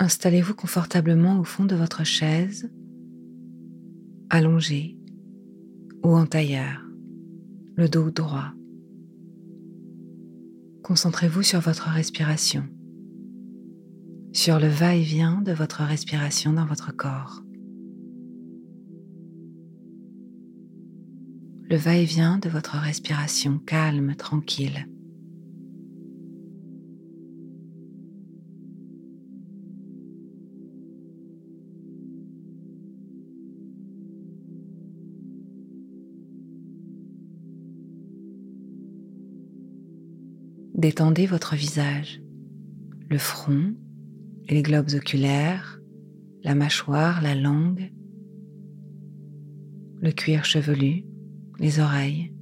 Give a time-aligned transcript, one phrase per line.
[0.00, 2.70] Installez-vous confortablement au fond de votre chaise,
[4.30, 4.96] allongé
[6.04, 6.86] ou en tailleur,
[7.76, 8.52] le dos droit.
[10.84, 12.64] Concentrez-vous sur votre respiration,
[14.32, 17.42] sur le va-et-vient de votre respiration dans votre corps.
[21.68, 24.86] Le va-et-vient de votre respiration calme, tranquille.
[40.74, 42.22] Détendez votre visage,
[43.08, 43.74] le front,
[44.48, 45.80] les globes oculaires,
[46.42, 47.92] la mâchoire, la langue,
[50.00, 51.04] le cuir chevelu,
[51.58, 52.32] les oreilles.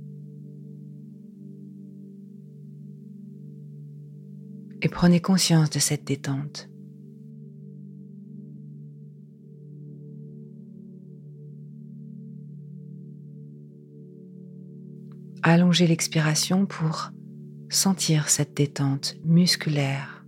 [4.82, 6.68] Et prenez conscience de cette détente.
[15.42, 17.10] Allongez l'expiration pour
[17.68, 20.24] sentir cette détente musculaire.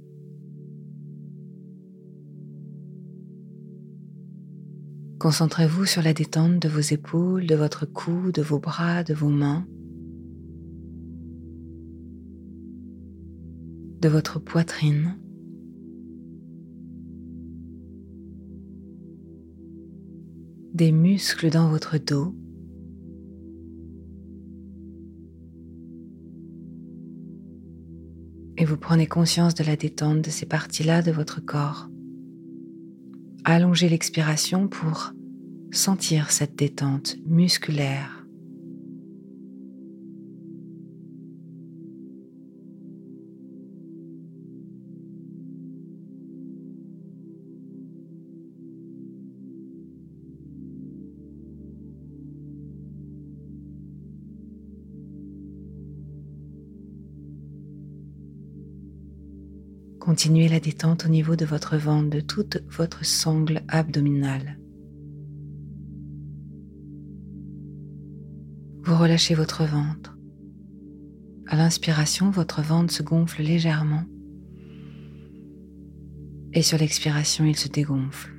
[5.18, 9.30] Concentrez-vous sur la détente de vos épaules, de votre cou, de vos bras, de vos
[9.30, 9.66] mains,
[14.00, 15.16] de votre poitrine.
[20.78, 22.36] des muscles dans votre dos
[28.80, 31.88] prenez conscience de la détente de ces parties-là de votre corps.
[33.44, 35.12] Allongez l'expiration pour
[35.70, 38.17] sentir cette détente musculaire.
[60.08, 64.58] Continuez la détente au niveau de votre ventre, de toute votre sangle abdominale.
[68.84, 70.16] Vous relâchez votre ventre.
[71.46, 74.04] À l'inspiration, votre ventre se gonfle légèrement
[76.54, 78.37] et sur l'expiration, il se dégonfle.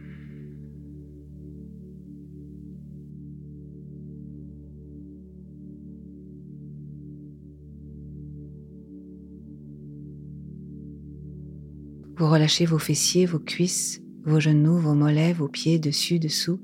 [12.30, 16.62] Relâchez vos fessiers, vos cuisses, vos genoux, vos mollets, vos pieds dessus, dessous,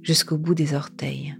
[0.00, 1.36] jusqu'au bout des orteils.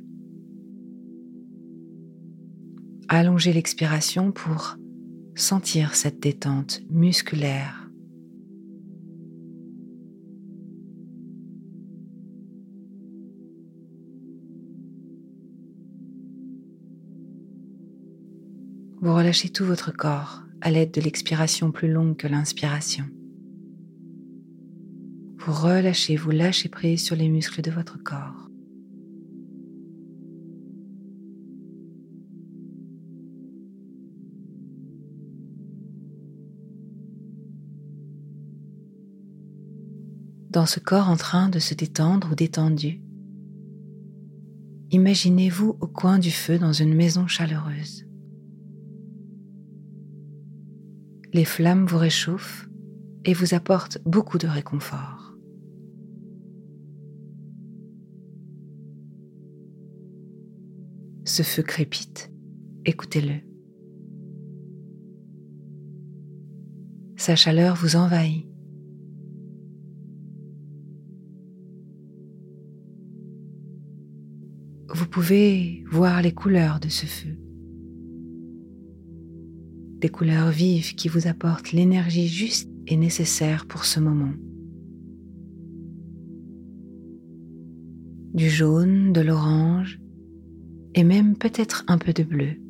[3.06, 4.78] Allongez l'expiration pour
[5.36, 7.88] sentir cette détente musculaire.
[19.00, 23.04] Vous relâchez tout votre corps à l'aide de l'expiration plus longue que l'inspiration.
[25.38, 28.48] Vous relâchez, vous lâchez prise sur les muscles de votre corps.
[40.50, 43.00] Dans ce corps en train de se détendre ou détendu,
[44.90, 48.07] imaginez-vous au coin du feu dans une maison chaleureuse.
[51.38, 52.68] Les flammes vous réchauffent
[53.24, 55.36] et vous apportent beaucoup de réconfort.
[61.24, 62.32] Ce feu crépite,
[62.84, 63.36] écoutez-le.
[67.16, 68.48] Sa chaleur vous envahit.
[74.92, 77.38] Vous pouvez voir les couleurs de ce feu
[80.00, 84.32] des couleurs vives qui vous apportent l'énergie juste et nécessaire pour ce moment.
[88.34, 90.00] Du jaune, de l'orange
[90.94, 92.60] et même peut-être un peu de bleu.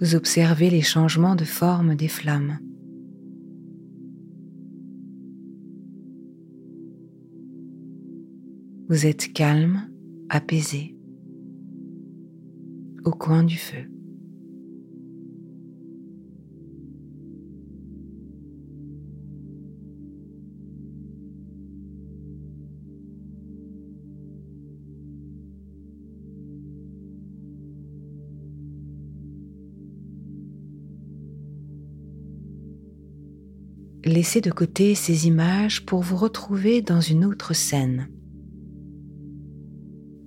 [0.00, 2.58] Vous observez les changements de forme des flammes.
[8.88, 9.89] Vous êtes calme
[10.30, 10.96] apaisé
[13.04, 13.90] au coin du feu.
[34.04, 38.08] Laissez de côté ces images pour vous retrouver dans une autre scène,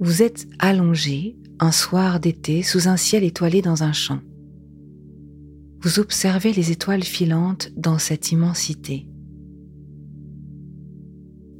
[0.03, 4.19] vous êtes allongé un soir d'été sous un ciel étoilé dans un champ.
[5.79, 9.07] Vous observez les étoiles filantes dans cette immensité.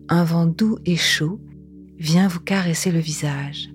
[0.10, 1.40] Un vent doux et chaud
[1.98, 3.70] vient vous caresser le visage.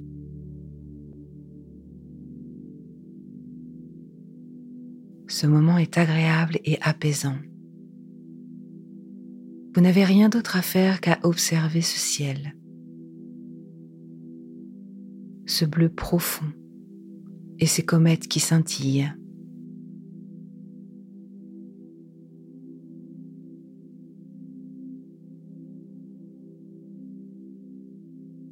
[5.29, 7.39] Ce moment est agréable et apaisant.
[9.75, 12.55] Vous n'avez rien d'autre à faire qu'à observer ce ciel,
[15.49, 16.47] ce bleu profond
[17.59, 19.13] et ces comètes qui scintillent.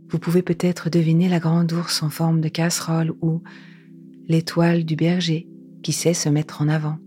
[0.08, 3.42] Vous pouvez peut-être deviner la grande ours en forme de casserole ou
[4.28, 5.49] l'étoile du berger
[5.82, 6.99] qui sait se mettre en avant.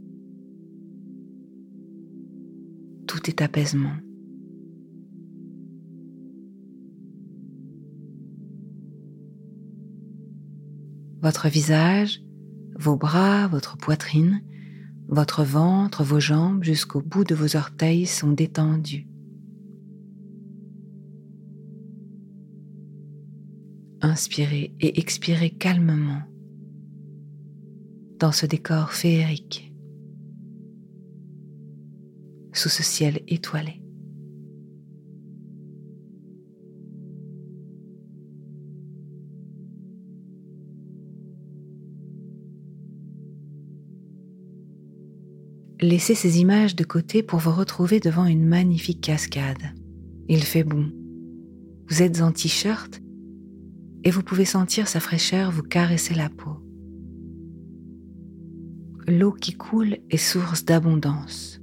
[3.08, 3.96] Tout est apaisement.
[11.22, 12.22] Votre visage,
[12.78, 14.42] vos bras, votre poitrine,
[15.10, 19.08] votre ventre, vos jambes jusqu'au bout de vos orteils sont détendus.
[24.02, 26.22] Inspirez et expirez calmement
[28.20, 29.74] dans ce décor féerique,
[32.54, 33.82] sous ce ciel étoilé.
[45.82, 49.74] Laissez ces images de côté pour vous retrouver devant une magnifique cascade.
[50.28, 50.92] Il fait bon.
[51.90, 53.02] Vous êtes en t-shirt
[54.04, 56.58] et vous pouvez sentir sa fraîcheur vous caresser la peau
[59.10, 61.60] l'eau qui coule est source d'abondance.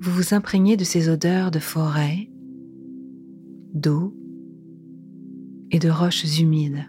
[0.00, 2.30] Vous vous imprégnez de ces odeurs de forêt,
[3.74, 4.14] d'eau
[5.70, 6.88] et de roches humides.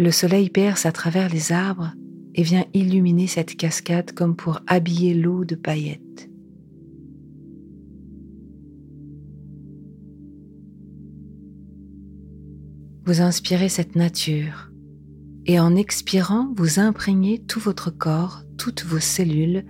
[0.00, 1.92] Le soleil perce à travers les arbres
[2.34, 6.30] et vient illuminer cette cascade comme pour habiller l'eau de paillettes.
[13.10, 14.70] vous inspirez cette nature
[15.44, 19.66] et en expirant, vous imprégnez tout votre corps, toutes vos cellules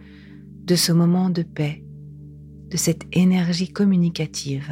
[0.65, 1.83] de ce moment de paix,
[2.69, 4.71] de cette énergie communicative.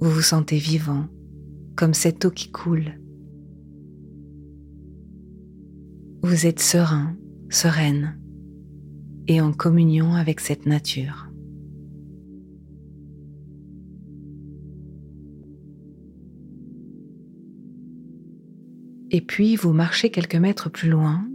[0.00, 1.06] Vous vous sentez vivant,
[1.76, 3.00] comme cette eau qui coule.
[6.22, 7.16] Vous êtes serein,
[7.50, 8.20] sereine
[9.26, 11.28] et en communion avec cette nature.
[19.10, 21.26] Et puis vous marchez quelques mètres plus loin,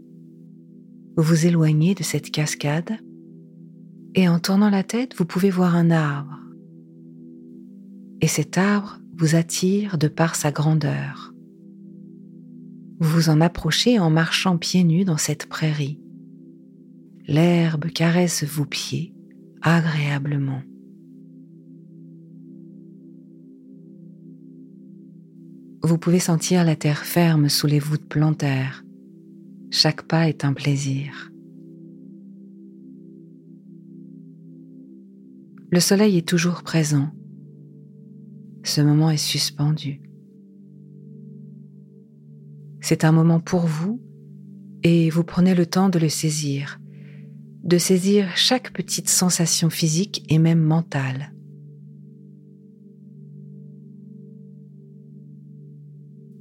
[1.18, 2.98] vous vous éloignez de cette cascade
[4.16, 6.43] et en tournant la tête, vous pouvez voir un arbre.
[8.24, 11.34] Et cet arbre vous attire de par sa grandeur.
[13.02, 16.00] Vous vous en approchez en marchant pieds nus dans cette prairie.
[17.28, 19.14] L'herbe caresse vos pieds
[19.62, 20.62] agréablement.
[25.82, 28.86] Vous pouvez sentir la terre ferme sous les voûtes plantaires.
[29.70, 31.30] Chaque pas est un plaisir.
[35.72, 37.10] Le soleil est toujours présent.
[38.64, 40.02] Ce moment est suspendu.
[42.80, 44.02] C'est un moment pour vous
[44.84, 46.80] et vous prenez le temps de le saisir,
[47.64, 51.34] de saisir chaque petite sensation physique et même mentale.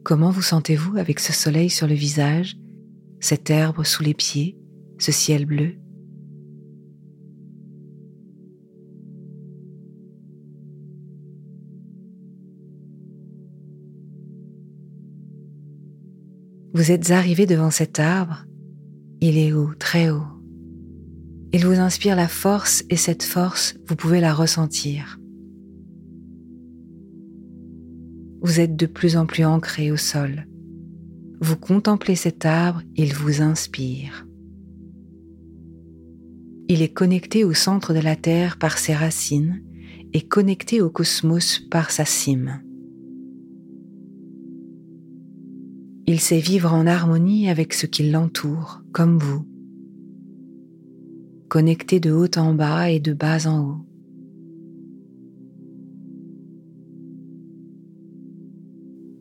[0.04, 2.56] Comment vous sentez-vous avec ce soleil sur le visage,
[3.20, 4.58] cette herbe sous les pieds,
[4.98, 5.81] ce ciel bleu?
[16.74, 18.46] Vous êtes arrivé devant cet arbre,
[19.20, 20.26] il est haut, très haut.
[21.52, 25.18] Il vous inspire la force et cette force, vous pouvez la ressentir.
[28.42, 30.46] vous êtes de plus en plus ancré au sol.
[31.40, 34.26] Vous contemplez cet arbre, il vous inspire.
[36.68, 39.62] Il est connecté au centre de la Terre par ses racines
[40.12, 42.62] et connecté au cosmos par sa cime.
[46.12, 49.46] Il sait vivre en harmonie avec ce qui l'entoure, comme vous.
[51.48, 53.86] connectés de haut en bas et de bas en haut.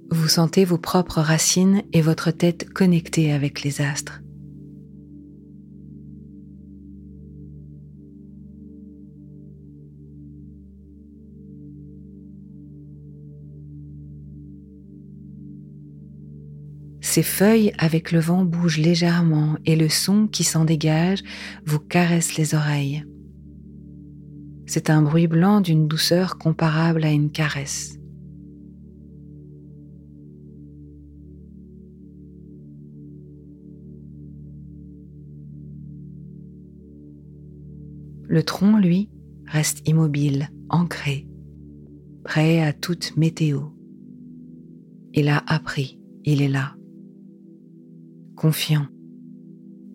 [0.10, 4.22] Vous sentez vos propres racines et votre tête connectée avec les astres.
[17.12, 21.22] Ces feuilles avec le vent bougent légèrement et le son qui s'en dégage
[21.66, 23.04] vous caresse les oreilles.
[24.66, 28.00] C'est un bruit blanc d'une douceur comparable à une caresse.
[38.24, 39.10] Le tronc, lui,
[39.48, 41.28] reste immobile, ancré,
[42.24, 43.64] prêt à toute météo.
[45.14, 46.76] Il a appris, il est là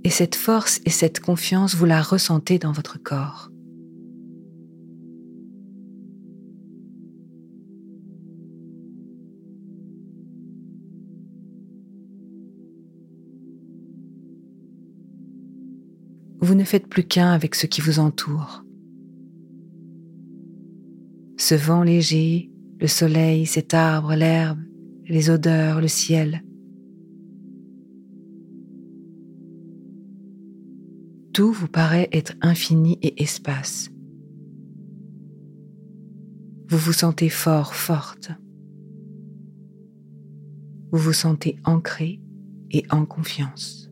[0.05, 3.51] Et cette force et cette confiance, vous la ressentez dans votre corps.
[16.41, 18.63] Vous ne faites plus qu'un avec ce qui vous entoure.
[21.37, 22.49] Ce vent léger,
[22.79, 24.61] le soleil, cet arbre, l'herbe,
[25.09, 26.45] les odeurs, le ciel.
[31.37, 33.91] Tout vous paraît être infini et espace.
[36.71, 38.31] Vous vous sentez fort, forte.
[40.93, 42.23] Vous vous sentez ancré
[42.71, 43.91] et en confiance.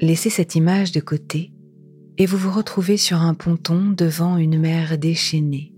[0.00, 1.52] Laissez cette image de côté
[2.18, 5.72] et vous vous retrouvez sur un ponton devant une mer déchaînée.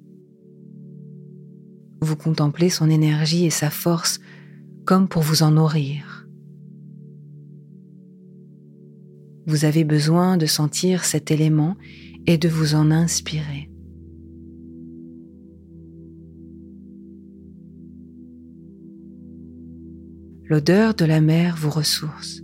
[2.01, 4.21] Vous contemplez son énergie et sa force
[4.87, 6.27] comme pour vous en nourrir.
[9.47, 11.77] Vous avez besoin de sentir cet élément
[12.27, 13.71] et de vous en inspirer.
[20.45, 22.41] L'odeur de la mer vous ressource.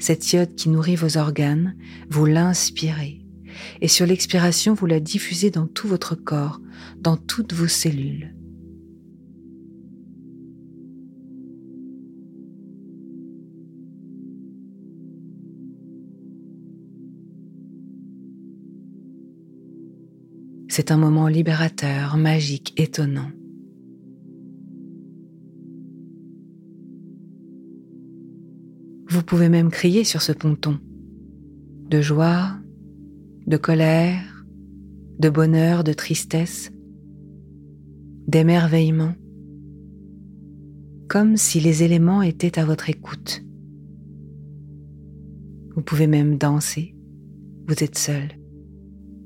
[0.00, 1.76] Cette iode qui nourrit vos organes,
[2.10, 3.27] vous l'inspirez
[3.80, 6.60] et sur l'expiration, vous la diffusez dans tout votre corps,
[7.00, 8.34] dans toutes vos cellules.
[20.70, 23.30] C'est un moment libérateur, magique, étonnant.
[29.08, 30.78] Vous pouvez même crier sur ce ponton,
[31.88, 32.58] de joie,
[33.48, 34.44] de colère,
[35.18, 36.70] de bonheur, de tristesse,
[38.26, 39.14] d'émerveillement,
[41.08, 43.42] comme si les éléments étaient à votre écoute.
[45.74, 46.94] Vous pouvez même danser,
[47.66, 48.28] vous êtes seul,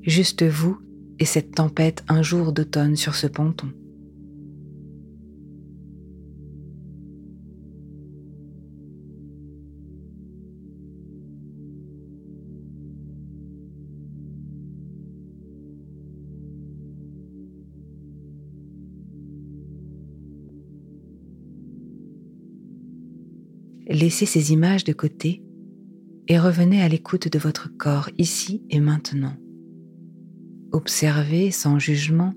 [0.03, 0.77] juste vous
[1.19, 3.73] et cette tempête un jour d'automne sur ce ponton.
[23.93, 25.43] Laissez ces images de côté
[26.27, 29.35] et revenez à l'écoute de votre corps ici et maintenant.
[30.71, 32.33] Observez sans jugement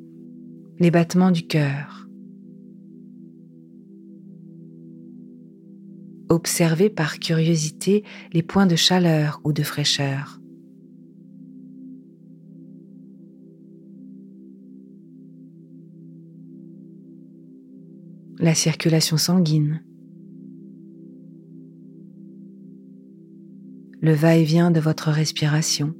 [0.79, 2.07] les battements du cœur.
[6.29, 10.39] Observez par curiosité les points de chaleur ou de fraîcheur.
[18.39, 19.83] La circulation sanguine.
[24.07, 25.93] Le va-et-vient de votre respiration.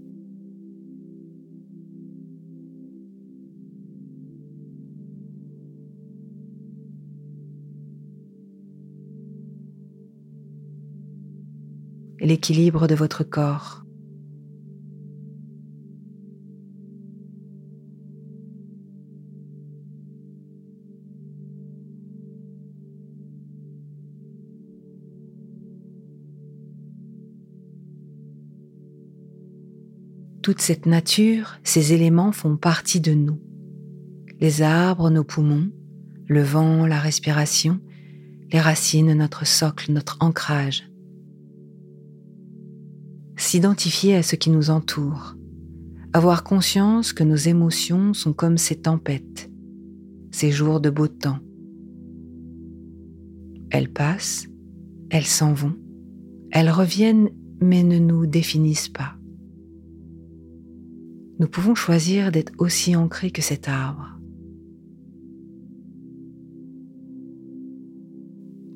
[12.19, 13.86] l'équilibre de votre corps.
[30.47, 33.41] Toute cette nature, ces éléments font partie de nous.
[34.39, 35.73] Les arbres, nos poumons,
[36.29, 37.81] le vent, la respiration,
[38.53, 40.89] les racines, notre socle, notre ancrage.
[43.37, 45.35] S'identifier à ce qui nous entoure,
[46.13, 49.51] avoir conscience que nos émotions sont comme ces tempêtes,
[50.31, 51.41] ces jours de beau temps.
[53.73, 54.47] Elles passent,
[55.11, 55.75] elles s'en vont,
[56.53, 59.16] elles reviennent mais ne nous définissent pas.
[61.39, 64.17] Nous pouvons choisir d'être aussi ancrés que cet arbre.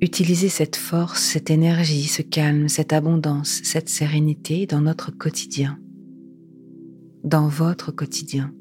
[0.02, 5.78] Utilisez cette force, cette énergie, ce calme, cette abondance, cette sérénité dans notre quotidien,
[7.22, 8.52] dans votre quotidien.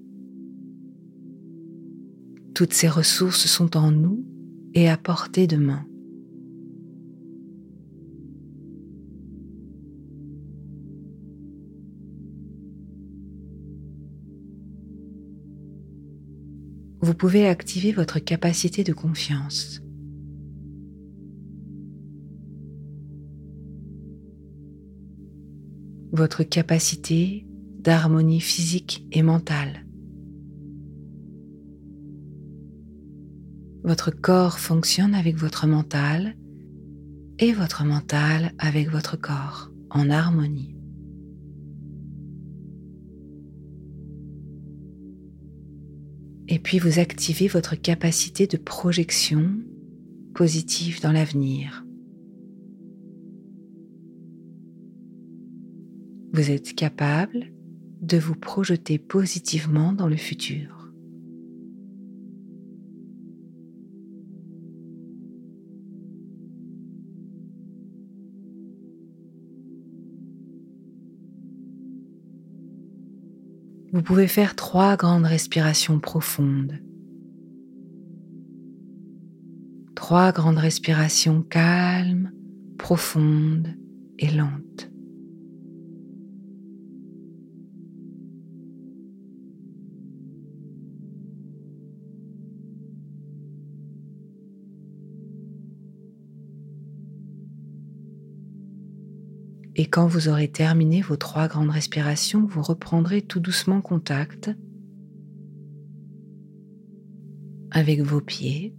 [2.54, 4.26] Toutes ces ressources sont en nous
[4.74, 5.89] et à portée de main.
[17.10, 19.82] Vous pouvez activer votre capacité de confiance.
[26.12, 27.48] Votre capacité
[27.80, 29.88] d'harmonie physique et mentale.
[33.84, 36.36] Votre corps fonctionne avec votre mental
[37.40, 40.79] et votre mental avec votre corps en harmonie.
[46.52, 49.52] Et puis vous activez votre capacité de projection
[50.34, 51.86] positive dans l'avenir.
[56.34, 57.54] Vous êtes capable
[58.02, 60.79] de vous projeter positivement dans le futur.
[74.00, 76.80] Vous pouvez faire trois grandes respirations profondes.
[79.94, 82.32] Trois grandes respirations calmes,
[82.78, 83.76] profondes
[84.18, 84.89] et lentes.
[99.80, 104.52] Et quand vous aurez terminé vos trois grandes respirations, vous reprendrez tout doucement contact
[107.72, 108.76] avec vos pieds,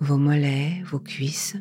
[0.00, 1.56] vos mollets, vos cuisses,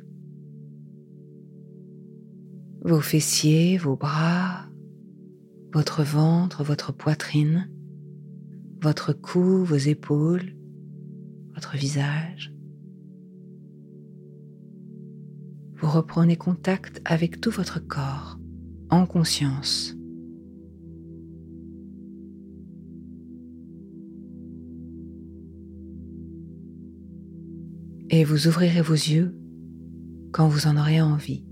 [2.84, 4.66] vos fessiers, vos bras,
[5.72, 7.72] votre ventre, votre poitrine,
[8.82, 10.58] votre cou, vos épaules,
[11.56, 12.54] votre visage.
[15.82, 18.40] Vous reprenez contact avec tout votre corps
[18.92, 19.96] en conscience.
[28.12, 29.36] Et vous ouvrirez vos yeux
[30.32, 31.46] quand vous en aurez envie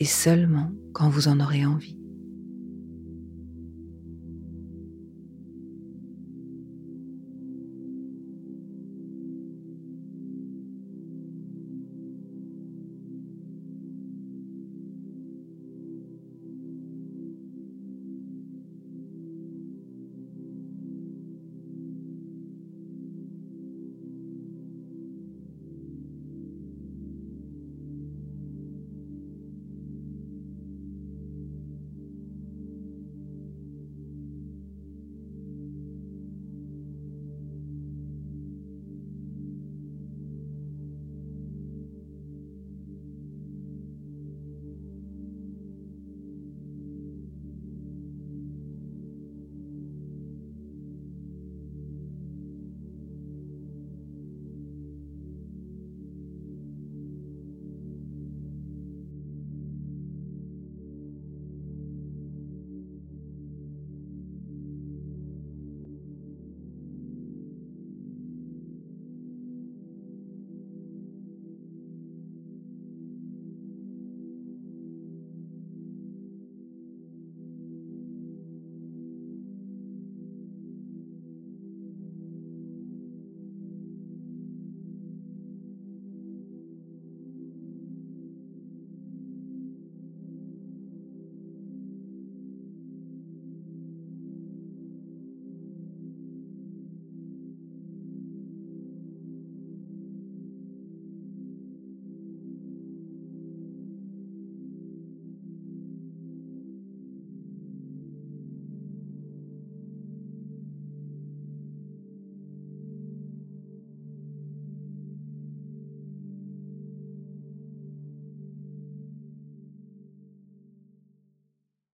[0.00, 1.97] et seulement quand vous en aurez envie.